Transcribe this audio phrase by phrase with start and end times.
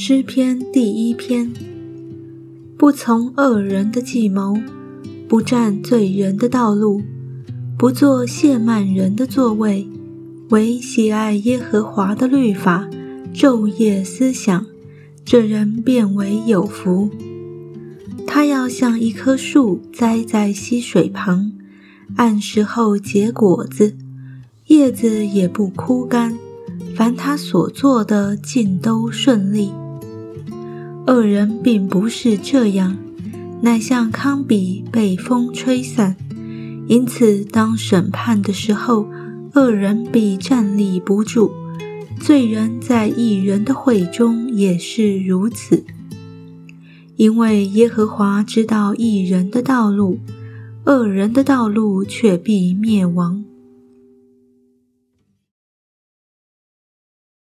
[0.00, 1.52] 诗篇第一篇：
[2.76, 4.56] 不从恶人的计谋，
[5.28, 7.02] 不占罪人的道路，
[7.76, 9.88] 不做亵慢人的座位，
[10.50, 12.88] 唯喜爱耶和华的律法，
[13.34, 14.64] 昼夜思想，
[15.24, 17.10] 这人变为有福。
[18.24, 21.50] 他要像一棵树栽在溪水旁，
[22.14, 23.96] 按时候结果子，
[24.68, 26.38] 叶子也不枯干。
[26.94, 29.72] 凡他所做的，尽都顺利。
[31.08, 32.94] 恶人并不是这样，
[33.62, 36.14] 乃像糠秕被风吹散。
[36.86, 39.08] 因此，当审判的时候，
[39.54, 41.50] 恶人必站立不住；
[42.20, 45.82] 罪人在一人的会中也是如此。
[47.16, 50.18] 因为耶和华知道一人的道路，
[50.84, 53.42] 恶人的道路却必灭亡。